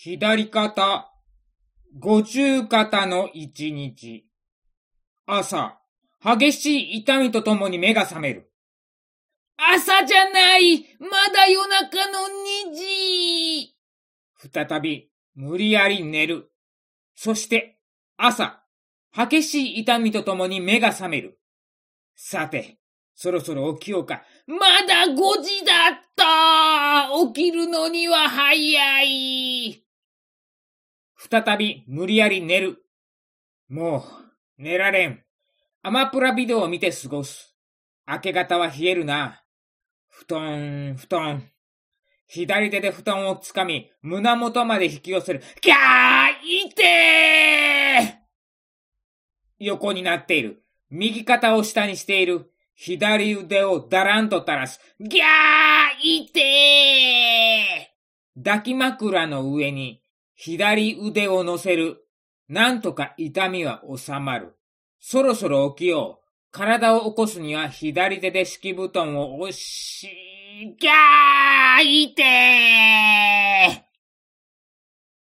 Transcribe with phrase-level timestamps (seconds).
[0.00, 1.10] 左肩、
[1.98, 4.28] 五十肩の一日。
[5.26, 5.80] 朝、
[6.22, 8.48] 激しい痛みとともに目が覚める。
[9.56, 12.20] 朝じゃないまだ夜中の
[12.70, 13.74] 2時
[14.36, 16.52] 再び、無理やり寝る。
[17.16, 17.80] そして、
[18.16, 18.62] 朝、
[19.12, 21.40] 激しい痛みとともに目が覚める。
[22.14, 22.78] さて、
[23.16, 24.22] そろそろ起きようか。
[24.46, 29.87] まだ5時だった起きるのには早い
[31.18, 32.78] 再び無理やり寝る。
[33.68, 35.24] もう、寝られん。
[35.82, 37.56] アマプラビデオを見て過ごす。
[38.06, 39.42] 明け方は冷えるな。
[40.08, 41.50] 布団、布団。
[42.28, 45.42] 左手で布団をつかみ、胸元まで引き寄せる。
[45.60, 48.14] キャーいてー
[49.58, 50.62] 横になっている。
[50.88, 52.52] 右肩を下にしている。
[52.76, 54.78] 左腕をだらんと垂らす。
[55.00, 60.00] ギャーいてー抱き枕の上に
[60.40, 62.06] 左腕を乗せる。
[62.48, 64.56] なんとか痛みは収まる。
[65.00, 66.28] そろそろ起きよう。
[66.52, 70.08] 体を起こすには左手で敷布団を押し、
[70.78, 73.82] ギャーいてー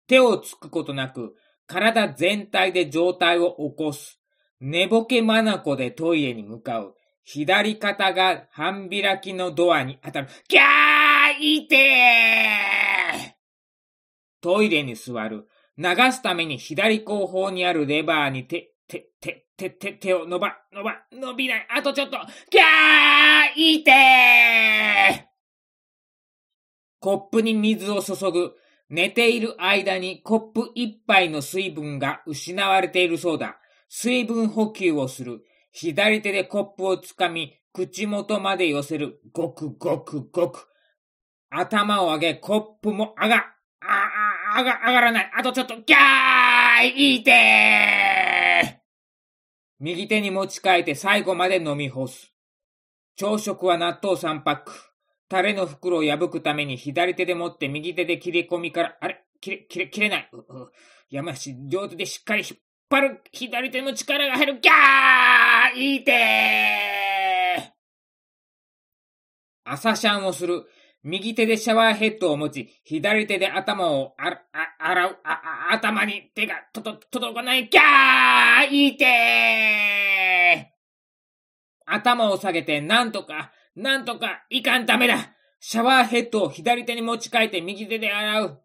[0.07, 4.19] 手をつくことなく、体全体で状態を起こす。
[4.59, 6.95] 寝ぼけまなこでトイレに向かう。
[7.23, 10.27] 左肩が半開きのドアに当たる。
[10.47, 13.00] ギャーいてー
[14.41, 15.47] トイレに座る。
[15.77, 21.67] 流すために左後方にあるレバーに手、手、手、手、手、手を伸ば、伸ば、伸びない。
[21.69, 22.17] あとちょっと。
[22.49, 25.31] ギャーいてー
[26.99, 28.55] コップに水を注ぐ。
[28.89, 33.57] 寝ている間にコップ一杯の水分が失われているそうだ。
[33.87, 35.43] 水分補給をする。
[35.71, 39.21] 左手でコップをつかみ、口元まで寄せる。
[39.31, 40.67] ごくごくごく。
[41.49, 43.45] 頭を上げ、コップも上が、
[44.53, 45.31] あ、上が、上がらない。
[45.35, 48.81] あとちょっと、ギャーいいて
[49.79, 52.33] 右手に持ち替えて最後まで飲み干す。
[53.15, 54.73] 朝食は納豆3パック。
[55.29, 59.23] タレの袋を破くために左手で持って右手で切り込みから、あれ？
[59.39, 60.29] 切れ、切れ、切れない。
[60.33, 60.71] うう
[61.09, 62.59] 山し、両手でしっかり引っ
[62.89, 63.21] 張る。
[63.31, 64.59] 左手の力が入る。
[64.59, 67.73] ギャーいいて
[69.63, 70.65] 朝シャンをする。
[71.03, 75.31] 右手でシャワーヘッドを持ち、左手で頭をあ、あ、洗う、あ、
[75.71, 77.69] あ、頭に手がと、と、届かない。
[77.69, 80.71] ギャーいいてー
[81.85, 88.61] 頭を下げて、なんとか、なんとか、いかんだめだシャワーヘッドを左手に持ち替えて右手で洗う。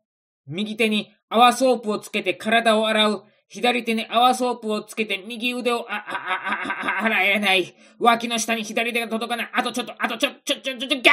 [0.47, 3.25] 右手に泡ソープをつけて体を洗う。
[3.49, 7.75] 左手に泡ソープをつけて右腕を、あ、あ、あ、あ、あ洗えない。
[7.99, 9.51] 脇の下に左手が届かない。
[9.53, 11.12] あとちょっと、あとちょ、ちょ、ちょ、ちょ、ちょ、ギャ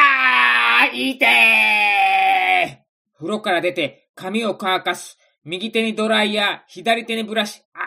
[0.91, 5.17] ーいてー風呂から出て髪を乾かす。
[5.45, 7.61] 右手にドライヤー、左手にブラシ。
[7.73, 7.83] あ、あ、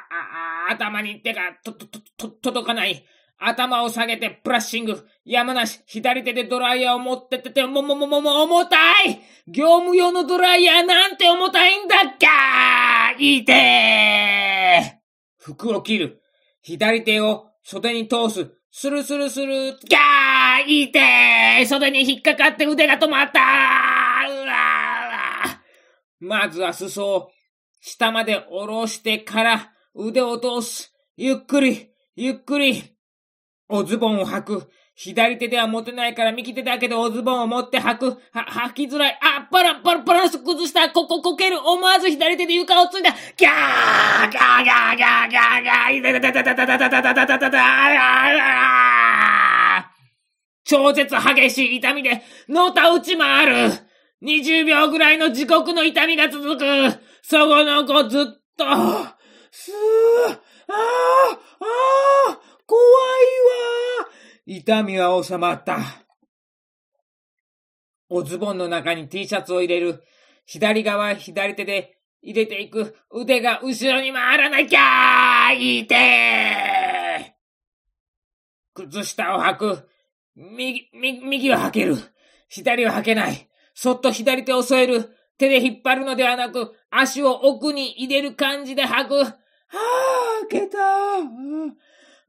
[0.71, 1.87] あ、頭に手が、と、と、
[2.17, 3.05] と、届かない。
[3.39, 5.07] 頭を下げてブラッシング。
[5.25, 12.27] 山梨、左手でドライヤーを持っててて、も、も、も、も、も、重たい業務用のドライヤーなんて重たいんだっけ？
[13.19, 14.97] いてー
[15.39, 16.23] 服を切る。
[16.63, 18.51] 左手を袖に通す。
[18.71, 19.73] スルスルスル。
[19.73, 23.43] ギャーいてー袖に引っかかって腕が止まったう
[24.47, 25.57] わー
[26.21, 27.31] まずは裾を
[27.81, 30.93] 下まで下ろしてから腕を通す。
[31.17, 32.96] ゆっくり、ゆっくり。
[33.69, 34.71] おズボンを履く。
[34.95, 38.07] 左手では持てないから右手だけでおズボンを持って履く。
[38.33, 39.19] は、履きづらい。
[39.21, 40.89] あ、パラ、パラ、パランス崩した。
[40.91, 41.59] ここ、こける。
[41.59, 43.11] 思わず左手で床をついた。
[43.11, 47.57] ギャーギャーギャーギャーギャーギャーいたたたたたたたたたたたたた
[50.65, 53.73] 超絶激しい痛みで、のたうち回る。
[54.23, 56.63] 20秒ぐらいの地獄の痛みが続く。
[57.23, 58.25] そこの子ずっ
[58.57, 58.65] と、
[59.51, 63.56] すー、あー、あー、怖いわ
[64.47, 65.81] 痛みは収まった。
[68.09, 70.05] おズボンの中に T シャツを入れる。
[70.45, 72.97] 左側左手で入れていく。
[73.11, 77.35] 腕が後ろに回らなきゃーいて
[78.75, 79.89] 靴下を履く。
[80.37, 81.97] 右、右、右は履ける。
[82.49, 83.49] 左は履けない。
[83.75, 85.11] そっと左手を添える。
[85.39, 89.15] 手で引っ張るのではなく、足を奥に入れる感じで履く。
[89.17, 89.35] はぁ、
[90.49, 90.79] 開けた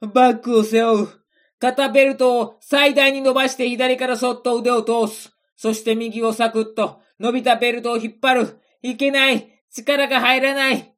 [0.08, 1.27] バッグを背負う。
[1.60, 5.36] 肩ベルトを最大に伸ばして左からそっと腕を通す。
[5.56, 8.60] そして右をサクッと伸びたベルトを引っ張る。
[8.82, 9.48] いけない。
[9.72, 10.94] 力が入らない。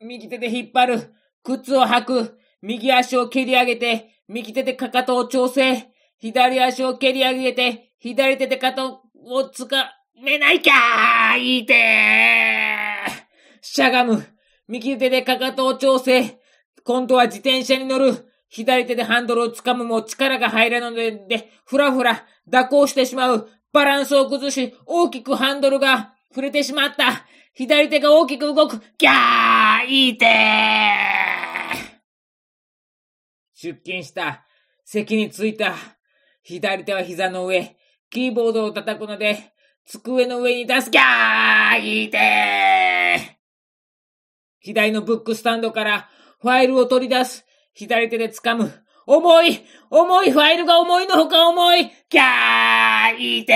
[0.00, 1.14] 右手で引っ張る。
[1.44, 2.38] 靴を履く。
[2.62, 5.88] 右足を蹴り上げて、右手でかかとを調整。
[6.18, 9.00] 左足を蹴り上げて、左手で肩を
[9.52, 13.10] つかめないかーいいてー
[13.62, 14.26] しゃがむ。
[14.68, 16.38] 右手でかかとを調整。
[16.84, 18.29] 今度は自転車に乗る。
[18.50, 23.48] 左手でハンドルを掴むも力が入らぬので、で、ふらふら、蛇行してしまう。
[23.72, 27.26] バランスを崩し、大きくハンドルが触れてしまった。
[27.54, 28.80] 左手が大きく動く。
[28.98, 30.26] ギャーいいて
[33.54, 34.44] 出勤した。
[34.84, 35.76] 席に着いた。
[36.42, 37.76] 左手は膝の上。
[38.10, 39.52] キーボードを叩くので、
[39.86, 40.90] 机の上に出す。
[40.90, 43.38] ギャーいいて
[44.58, 46.08] 左のブックスタンドから
[46.40, 47.46] ファイルを取り出す。
[47.74, 48.72] 左手で掴む。
[49.06, 51.90] 重い重いファイルが重いのほか重い。
[52.08, 53.52] キャーいいて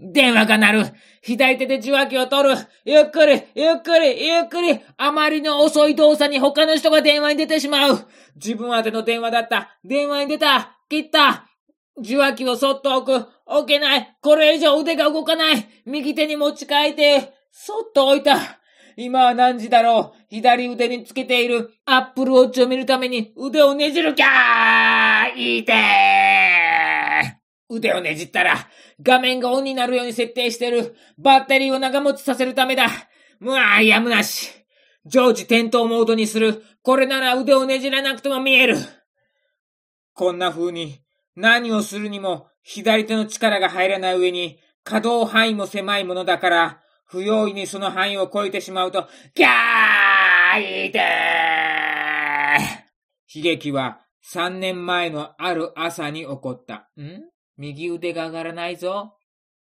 [0.00, 0.12] ー。
[0.12, 0.86] 電話が鳴る。
[1.22, 2.56] 左手で受話器を取る。
[2.84, 4.80] ゆっくりゆっくりゆっくり。
[4.96, 8.06] あまりの遅い動作に他の人が電話に出てしまう。
[8.36, 9.78] 自分宛ての電話だった。
[9.84, 10.78] 電話に出た。
[10.88, 11.48] 切った。
[11.98, 13.28] 受話器をそっと置く。
[13.44, 14.16] 置けない。
[14.22, 15.68] これ以上腕が動かない。
[15.84, 18.57] 右手に持ち替えて、そっと置いた。
[19.00, 20.24] 今は何時だろう？
[20.28, 25.76] 左腕につけているアップルウォッチを見るために腕をねじるきゃーいてー
[27.68, 28.56] 腕をねじったら
[29.00, 32.88] 画面がオンになるように設定してるバッテリーを長持ちさせるためだ。
[33.38, 34.50] むわやむなし。
[35.06, 36.64] 常時点灯モードにする。
[36.82, 38.78] これなら腕をねじらなくても見える。
[40.12, 40.98] こんな風に
[41.36, 51.02] 何をするにも左手の力が入らない上に可動範囲も狭いものだから不用意にその範囲を超えてしまうと、ギャーいてー
[53.38, 54.00] 悲劇は
[54.32, 56.90] 3年前のある朝に起こった。
[57.00, 57.22] ん？
[57.56, 59.14] 右腕が上がらないぞ。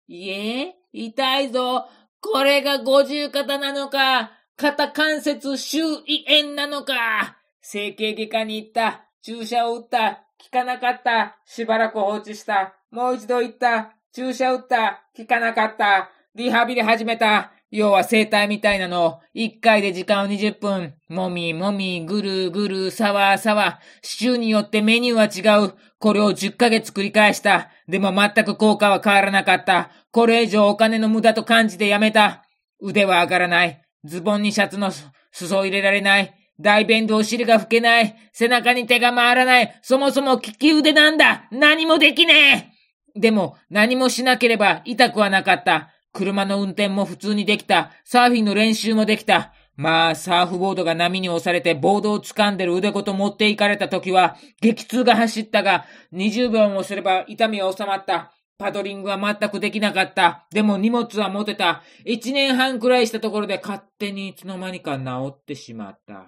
[0.08, 1.88] いえ、痛いぞ。
[2.22, 7.38] これが五十肩なのか、肩関節周囲炎なのか。
[7.62, 9.06] 整形外科に行った。
[9.22, 10.24] 注射を打った。
[10.42, 11.38] 効かなかった。
[11.46, 12.76] しばらく放置した。
[12.92, 13.96] もう一度行った。
[14.14, 15.04] 注射打った。
[15.16, 16.10] 効かなかった。
[16.36, 17.52] リハビリ始めた。
[17.70, 25.76] 要は生体みたいなの、一回で時間を20分、もみもみ、ぐるぐる、さわさわ、週によってメニューは違う。
[26.00, 27.70] これを10ヶ月繰り返した。
[27.88, 29.92] でも全く効果は変わらなかった。
[30.12, 32.44] これ以上お金の無駄と感じてやめた。
[32.82, 33.84] 腕は上がらない。
[34.04, 34.90] ズボンにシャツの
[35.32, 36.34] 裾を入れられない。
[36.60, 38.16] 大便でお尻が拭けない。
[38.32, 39.80] 背中に手が回らない。
[39.84, 41.48] そもそも利き腕なんだ。
[41.52, 42.74] 何もできね
[43.16, 43.20] え。
[43.20, 45.93] でも何もしなければ痛くはなかった。
[46.14, 47.92] 車の運転も普通にできた。
[48.06, 49.52] サーフィンの練習もできた。
[49.76, 58.32] まあ、サーフボードが波に押されてボードを掴んでる腕ごと持っていかれた時は、激痛が走ったが、20秒もすれば痛みは収まった。
[58.60, 60.46] パドリングは全くできなかった。
[60.52, 61.82] でも荷物は持てた。
[62.06, 66.28] 1年半くらいしたところで勝手にいつの間にか治ってしまった。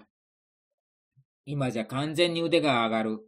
[1.46, 3.20] 今じゃ完全に腕が上がる。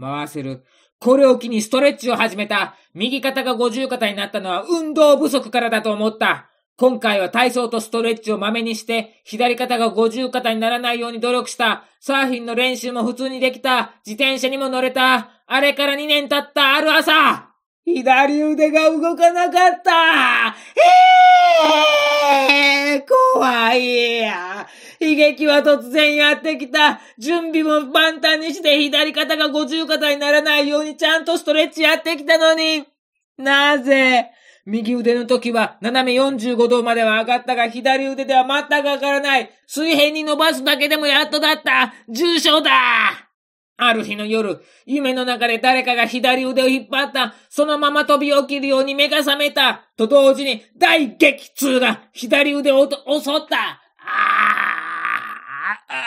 [0.00, 0.64] 回せる。
[0.98, 2.74] これを機にストレッチを始めた。
[2.94, 6.50] 右肩が五十肩になったのは運動不足からだと思った。
[6.78, 11.84] 今回は体操とストレッチをまめにして、左肩が五十肩にならないように努力した。
[12.00, 13.94] サーフィンの練習も普通にできた。
[14.06, 15.30] 自転車にも乗れた。
[15.46, 17.55] あれから2年経ったある朝
[17.86, 20.80] 左腕が動かなかったえ
[22.94, 24.66] えー、怖いや。
[24.98, 26.98] 悲劇は突然やってきた。
[27.16, 32.84] 準備も万端にして左肩が五十肩にならないようにちゃんとストレッチやってきたのに。
[33.38, 34.32] なぜ
[34.64, 39.48] 右腕の時は斜め45度までは上がったが左腕では全く上がらない。
[39.68, 41.94] 水平に伸ばすだけでもやっとだった。
[42.08, 43.25] 重症だ
[43.78, 47.34] ある日の夜、夢の中で誰かが左腕を引っ張った。
[47.50, 49.86] そのまま飛び起きるように目が覚めた。
[49.96, 52.92] と同時に大激痛が左腕を襲っ
[53.48, 53.82] た。
[53.98, 54.62] あ
[55.88, 56.06] あ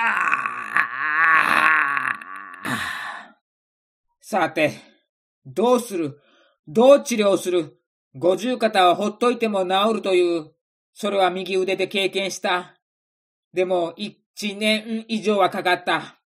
[4.21, 4.73] さて、
[5.45, 6.19] どうする？
[6.67, 7.79] どう治療する？
[8.15, 10.51] 五十肩はほっといても治るという、
[10.93, 12.79] それは右腕で経験した。
[13.53, 16.18] でも、一年以上はかかった。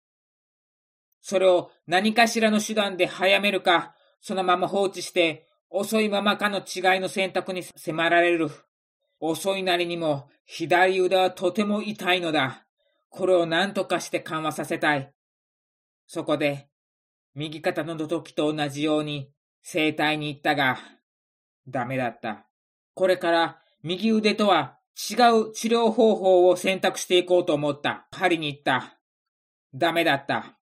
[1.23, 8.51] それを何かしらの手段で早めるか、そのまま放置して、遅いままかの違いの選択に迫られる。
[9.21, 12.67] 遅いなりにも、左腕はとても痛いのだ。
[13.09, 15.13] これを何とかして緩和させたい。
[16.07, 16.67] そこで、
[17.35, 20.77] 右肩の時と同じように、整体に行ったが、
[21.69, 22.47] ダメだった。
[22.93, 28.07] これから右腕とは違う治療方法を選択していこうと思った。
[28.11, 28.99] 針に行った。
[29.73, 30.57] ダメだった。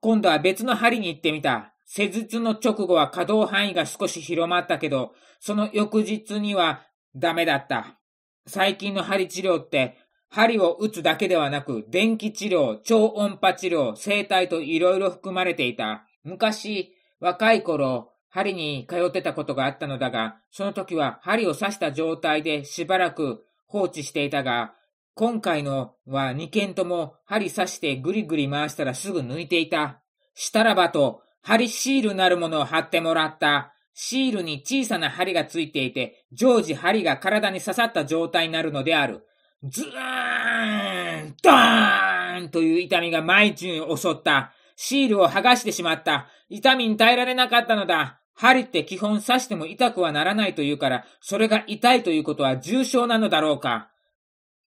[0.00, 1.74] 今度は別の針に行ってみた。
[1.84, 7.98] 施術の直後は可動範囲が少し広まったけど、その翌日にはダメだった。
[8.46, 16.06] 最近の針治療って針を打つだけではなく、電気治療、超音波治療、生体といろいろ含まれていた。
[16.22, 24.72] 昔、若い頃、針に通ってたことがあったのだが、その時は針を刺した状態でしばらく放置していたが、
[25.14, 30.00] 今回のは2件とも針刺してぐりぐり回したらすぐ抜いていた。
[30.34, 33.74] したらばと、針シールなるものを貼ってもらった。
[33.92, 39.26] シールに小さな針がついていて、常時針が体に刺さった状態になるのである。
[39.62, 44.52] ズーンドーンという痛みが毎日に襲った。
[44.76, 46.28] シールを剥がしてしまった。
[46.48, 48.20] 痛みに耐えられなかったのだ。
[48.32, 53.89] 針って基本刺しても痛くはならないというから、それが痛いということは重症なのだろうか。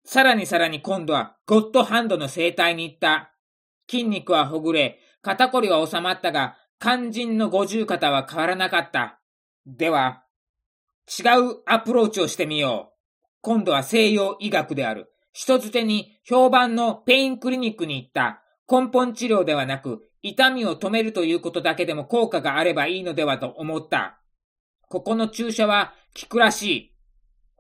[0.06, 3.34] さらにさらに今度はゴッドハンドの生態に行った。
[3.90, 9.20] 筋肉はほぐれ、肩こりは収まったが、肝心の五十肩は変わらなかった。
[9.66, 10.24] では、
[11.08, 12.94] 違うアプローチをしてみよう。
[13.42, 15.14] 今度は西洋医学である。
[15.32, 18.42] 人づてに評判のペインクリニックに行った。
[18.70, 24.22] 根本治療ではなく、痛みを止めるということだけでも効果があればいいのではと思った。
[24.90, 26.96] ここの注射は効くらしい。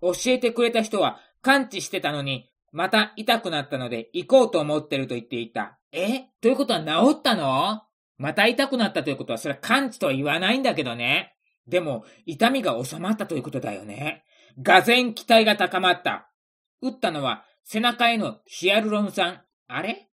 [0.02, 5.78] 教えてくれた人は感知してたのに、また痛くなったので行こうと思ってると言っていた。
[5.92, 6.22] え？
[6.42, 7.84] ということは治ったの？
[8.18, 11.36] また痛くなったということはそれは感知とは言わないんだけどね。
[11.68, 14.24] でも、痛みが収まったということだよね。
[14.62, 16.32] がぜん期待が高まった。
[16.82, 19.44] 打ったのは背中へのヒアルロン酸。
[19.68, 20.10] あれ？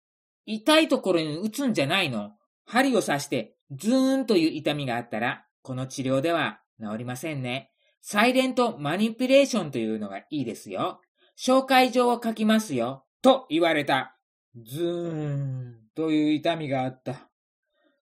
[0.45, 2.31] 痛いところに打つんじゃないの？
[2.65, 7.71] 針を刺してズーンという痛みがあったら、この治療では治りませんね。
[8.01, 11.01] サイレントマニピュレーションというのがいいですよ。
[11.39, 13.05] 紹介状を書きますよ。
[13.21, 14.17] と言われた。
[14.61, 17.29] ズーンという痛みがあった。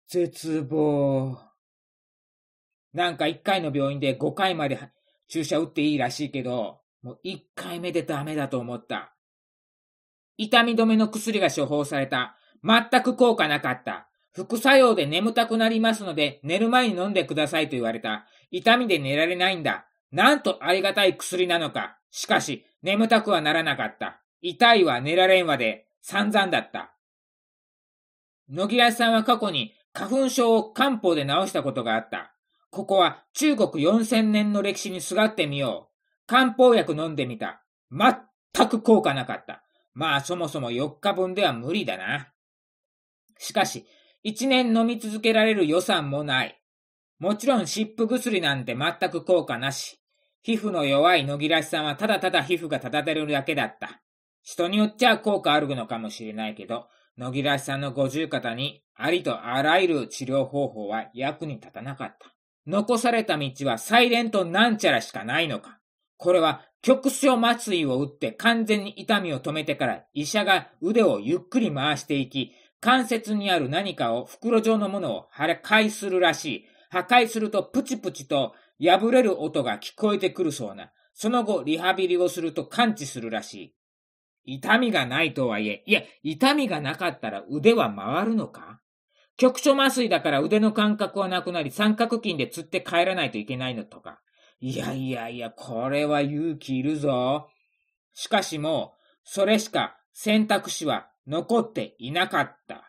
[0.07, 1.37] 絶望。
[2.91, 4.79] なんか1回の病院で5回まで
[5.27, 9.13] 注射打っていいらしいけど、もう1回目でダメだと思った。
[10.37, 12.35] 痛み止めの薬が処方された。
[12.63, 14.09] 全く効果なかった。
[14.33, 18.25] 副作用で眠たくなりますので、寝る前に飲んでくださいと言われた。
[18.49, 19.85] 痛みで寝られないんだ。
[20.11, 21.99] なんとありがたい薬なのか。
[22.09, 24.21] しかし、眠たくはならなかった。
[24.41, 26.95] 痛いは寝られんわで、散々だった。
[28.49, 32.33] 野木らさんは過去に花粉症を漢方で治したことがあった。
[32.71, 35.95] ここは中国4000年の歴史にすがってみよう。
[36.27, 37.63] 漢方薬飲んでみた。
[37.91, 39.63] 全く効果なかった。
[39.93, 42.31] まあそもそも4日分では無理だな。
[43.37, 43.85] しかし、
[44.25, 46.61] 1年飲み続けられる予算もない。
[47.19, 49.98] もちろん湿布薬なんて全く効果なし。
[50.41, 54.01] 皮膚の弱い野木らしさんはただただ皮膚が立たてるだけだった。
[54.41, 62.33] 人によっちゃ効果あるのかもしれないけど、野木らしさんの五十肩にありとあらゆる治療方法は役に立たなかった。
[62.65, 65.79] 残された道はサイレントなんちゃらしかないのか。
[66.17, 76.65] これは局所麻酔を打って完全に痛みを止めてから医者が腕をゆっくり回していき、関節にある何かを袋状のものを破壊するらしい。
[76.89, 80.91] 破壊するとプチプチと破れる音が聞こえてくるそうな。
[81.13, 83.75] その後、リハビリをすると感知するらしい。
[84.45, 88.79] 痛みがないとはいえ、いや、痛みがなかったら腕は回るのか？
[89.37, 94.19] 局所麻酔だから腕の感覚はなくなり三角筋で釣って帰らないといけないのとか。
[94.59, 97.47] いやいやいや、これは勇気いるぞ。
[98.13, 102.88] しかしもう、それしか選択肢は残っていなかった。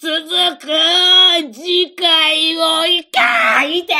[0.00, 0.12] 続
[0.60, 0.68] く
[1.52, 3.94] 次回をいかいて